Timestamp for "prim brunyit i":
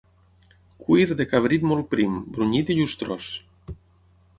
1.95-2.79